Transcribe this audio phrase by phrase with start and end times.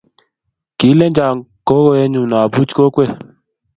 [0.79, 3.11] kilenchon kokoenyu abuch kokwet